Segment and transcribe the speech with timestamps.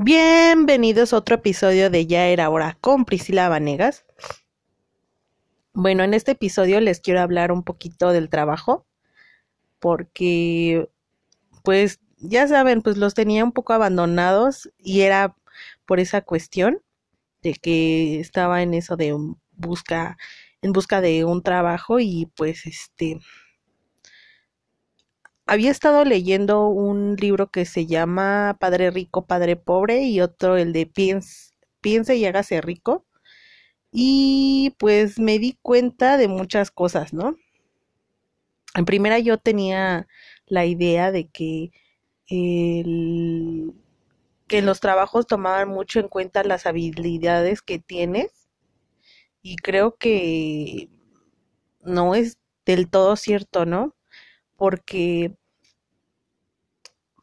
[0.00, 4.06] Bienvenidos a otro episodio de Ya era hora con Priscila Vanegas.
[5.72, 8.86] Bueno, en este episodio les quiero hablar un poquito del trabajo
[9.80, 10.88] porque
[11.64, 15.34] pues ya saben, pues los tenía un poco abandonados y era
[15.84, 16.80] por esa cuestión
[17.42, 19.16] de que estaba en eso de
[19.56, 20.16] busca
[20.62, 23.18] en busca de un trabajo y pues este
[25.48, 30.74] había estado leyendo un libro que se llama Padre Rico, Padre Pobre y otro el
[30.74, 33.06] de Piense, Piense y hágase rico.
[33.90, 37.36] Y pues me di cuenta de muchas cosas, ¿no?
[38.74, 40.06] En primera yo tenía
[40.46, 41.70] la idea de que
[42.28, 48.48] que en los trabajos tomaban mucho en cuenta las habilidades que tienes
[49.40, 50.90] y creo que
[51.80, 52.36] no es
[52.66, 53.94] del todo cierto, ¿no?
[54.58, 55.32] Porque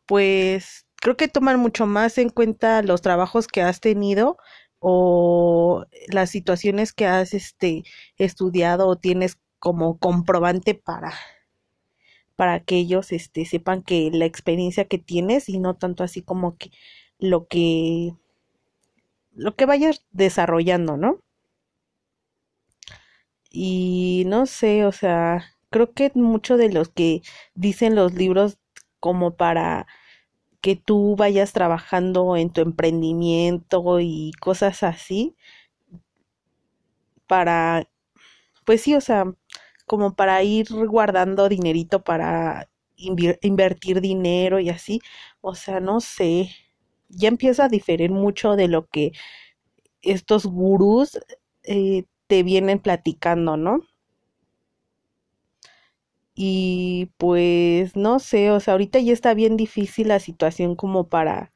[0.05, 4.37] pues creo que toman mucho más en cuenta los trabajos que has tenido
[4.79, 7.83] o las situaciones que has este
[8.17, 11.13] estudiado o tienes como comprobante para
[12.35, 16.57] para que ellos este sepan que la experiencia que tienes y no tanto así como
[16.57, 16.71] que
[17.19, 18.13] lo que
[19.33, 21.19] lo que vayas desarrollando, ¿no?
[23.49, 27.21] Y no sé, o sea, creo que mucho de los que
[27.55, 28.57] dicen los libros
[28.99, 29.87] como para
[30.61, 35.35] que tú vayas trabajando en tu emprendimiento y cosas así
[37.27, 37.87] para
[38.65, 39.25] pues sí, o sea,
[39.87, 45.01] como para ir guardando dinerito para invertir dinero y así,
[45.41, 46.49] o sea, no sé,
[47.09, 49.13] ya empieza a diferir mucho de lo que
[50.03, 51.19] estos gurús
[51.63, 53.81] eh, te vienen platicando, ¿no?
[56.35, 61.51] Y pues no sé, o sea, ahorita ya está bien difícil la situación como para,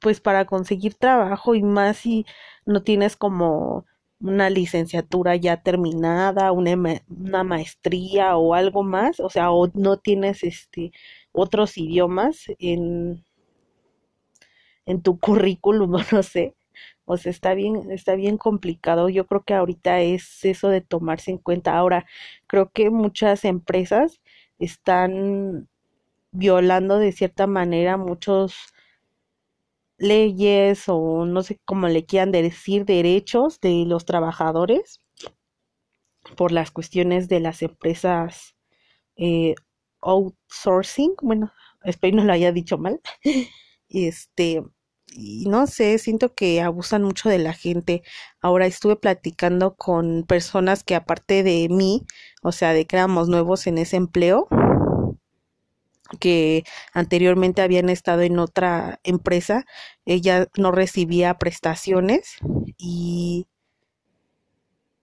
[0.00, 2.26] pues para conseguir trabajo y más si
[2.64, 3.86] no tienes como
[4.20, 10.42] una licenciatura ya terminada, una, una maestría o algo más, o sea, o no tienes
[10.42, 10.92] este
[11.32, 13.24] otros idiomas en,
[14.86, 16.55] en tu currículum, no sé.
[17.06, 19.08] O sea, está bien, está bien complicado.
[19.08, 21.76] Yo creo que ahorita es eso de tomarse en cuenta.
[21.76, 22.06] Ahora,
[22.46, 24.20] creo que muchas empresas
[24.58, 25.68] están
[26.32, 28.54] violando de cierta manera muchos
[29.98, 35.00] leyes o no sé cómo le quieran decir derechos de los trabajadores
[36.36, 38.56] por las cuestiones de las empresas
[39.16, 39.54] eh,
[40.02, 41.14] outsourcing.
[41.22, 41.52] Bueno,
[41.84, 43.00] espero no lo haya dicho mal.
[43.88, 44.64] Este,
[45.16, 48.02] y no sé, siento que abusan mucho de la gente.
[48.40, 52.06] Ahora estuve platicando con personas que aparte de mí,
[52.42, 54.48] o sea, de que éramos nuevos en ese empleo,
[56.20, 59.64] que anteriormente habían estado en otra empresa,
[60.04, 62.36] ella no recibía prestaciones
[62.78, 63.46] y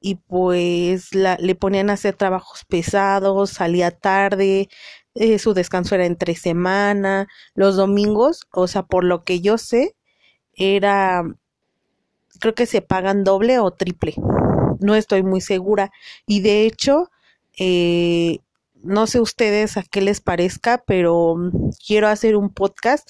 [0.06, 4.68] y pues la, le ponían a hacer trabajos pesados, salía tarde,
[5.16, 9.96] eh, su descanso era entre semana, los domingos, o sea, por lo que yo sé,
[10.56, 11.24] era,
[12.40, 14.16] creo que se pagan doble o triple,
[14.80, 15.92] no estoy muy segura.
[16.28, 17.10] Y de hecho,
[17.58, 18.40] eh,
[18.84, 23.10] no sé ustedes a qué les parezca, pero mm, quiero hacer un podcast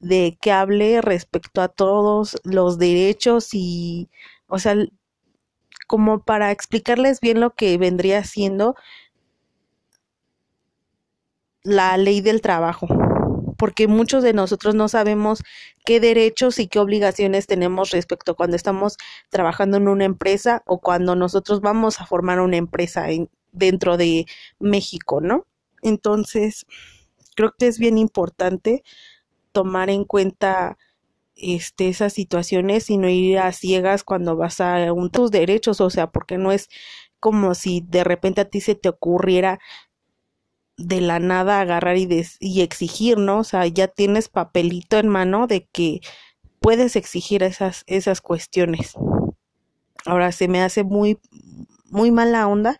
[0.00, 4.08] de que hable respecto a todos los derechos y,
[4.46, 4.76] o sea,
[5.86, 8.76] como para explicarles bien lo que vendría siendo
[11.62, 12.86] la ley del trabajo
[13.58, 15.42] porque muchos de nosotros no sabemos
[15.84, 18.96] qué derechos y qué obligaciones tenemos respecto cuando estamos
[19.28, 24.26] trabajando en una empresa o cuando nosotros vamos a formar una empresa en, dentro de
[24.60, 25.44] México, ¿no?
[25.82, 26.66] Entonces,
[27.34, 28.84] creo que es bien importante
[29.52, 30.78] tomar en cuenta
[31.34, 35.90] este, esas situaciones y no ir a ciegas cuando vas a un, tus derechos, o
[35.90, 36.68] sea, porque no es
[37.18, 39.58] como si de repente a ti se te ocurriera
[40.78, 43.40] de la nada agarrar y, exigir, ¿no?
[43.40, 46.00] O sea, ya tienes papelito en mano de que
[46.60, 48.94] puedes exigir esas, esas cuestiones.
[50.06, 51.18] Ahora se me hace muy,
[51.90, 52.78] muy mala onda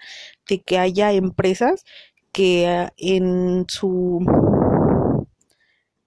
[0.49, 1.85] de que haya empresas
[2.33, 4.25] que ah, en su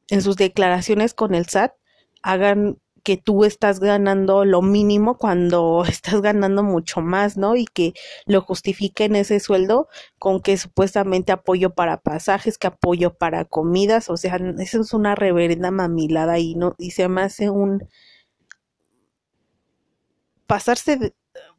[0.10, 1.74] en sus declaraciones con el SAT
[2.22, 7.56] hagan que tú estás ganando lo mínimo cuando estás ganando mucho más, ¿no?
[7.56, 7.94] Y que
[8.26, 9.88] lo justifiquen ese sueldo
[10.20, 15.16] con que supuestamente apoyo para pasajes, que apoyo para comidas, o sea, eso es una
[15.16, 17.88] reverenda mamilada y no y se me hace un
[20.48, 21.16] pasarse de,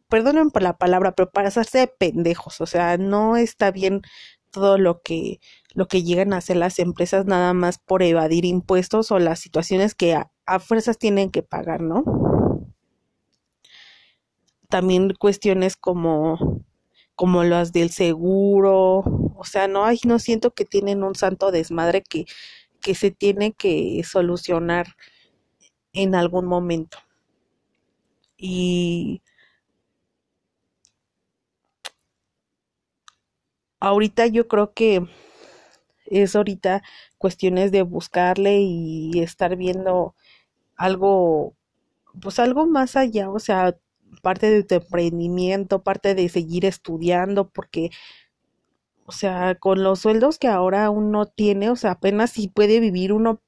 [0.08, 4.02] perdonen por la palabra, pero pasarse de pendejos, o sea, no está bien
[4.50, 5.40] todo lo que
[5.74, 9.94] lo que llegan a hacer las empresas nada más por evadir impuestos o las situaciones
[9.94, 10.14] que
[10.46, 12.04] a, fuerzas tienen que pagar, ¿no?
[14.68, 16.62] También cuestiones como
[17.14, 19.00] como las del seguro,
[19.36, 22.24] o sea, no hay, no siento que tienen un santo desmadre que,
[22.80, 24.96] que se tiene que solucionar
[25.92, 26.98] en algún momento.
[28.36, 29.22] Y
[33.80, 35.06] ahorita yo creo que
[36.06, 36.82] es ahorita
[37.18, 40.14] cuestiones de buscarle y estar viendo
[40.76, 41.54] algo,
[42.22, 43.76] pues algo más allá, o sea,
[44.22, 47.90] parte de tu emprendimiento, parte de seguir estudiando, porque,
[49.06, 53.12] o sea, con los sueldos que ahora uno tiene, o sea, apenas si puede vivir
[53.12, 53.40] uno,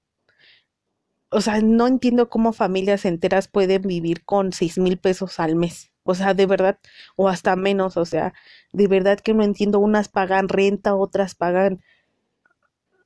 [1.30, 5.90] o sea, no entiendo cómo familias enteras pueden vivir con seis mil pesos al mes.
[6.04, 6.78] O sea, de verdad,
[7.16, 8.34] o hasta menos, o sea,
[8.72, 11.80] de verdad que no entiendo, unas pagan renta, otras pagan,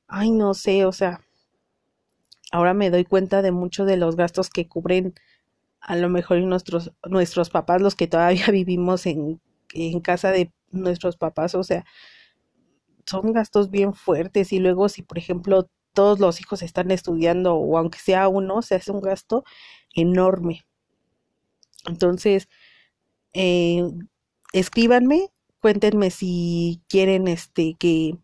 [0.07, 1.21] ay, no sé, o sea,
[2.51, 5.13] ahora me doy cuenta de muchos de los gastos que cubren
[5.81, 9.41] a lo mejor nuestros, nuestros papás, los que todavía vivimos en,
[9.73, 11.85] en casa de nuestros papás, o sea,
[13.05, 17.77] son gastos bien fuertes y luego si por ejemplo todos los hijos están estudiando o
[17.77, 19.43] aunque sea uno, se hace un gasto
[19.95, 20.65] enorme.
[21.87, 22.47] Entonces,
[23.33, 23.83] eh,
[24.53, 25.29] escríbanme,
[25.61, 28.17] cuéntenme si quieren este que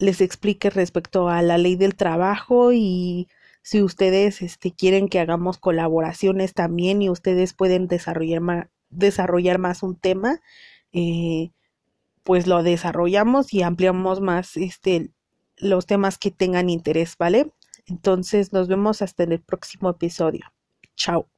[0.00, 3.28] les explique respecto a la ley del trabajo y
[3.62, 9.82] si ustedes este, quieren que hagamos colaboraciones también y ustedes pueden desarrollar más, desarrollar más
[9.82, 10.40] un tema,
[10.92, 11.50] eh,
[12.24, 15.10] pues lo desarrollamos y ampliamos más este,
[15.58, 17.52] los temas que tengan interés, ¿vale?
[17.86, 20.46] Entonces nos vemos hasta en el próximo episodio.
[20.96, 21.29] Chao.